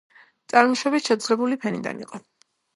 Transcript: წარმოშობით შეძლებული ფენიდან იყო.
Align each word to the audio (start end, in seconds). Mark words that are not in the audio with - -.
წარმოშობით 0.53 1.11
შეძლებული 1.13 1.61
ფენიდან 1.67 2.05
იყო. 2.09 2.25